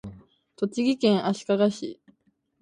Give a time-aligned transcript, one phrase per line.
[0.55, 1.99] 栃木県足利市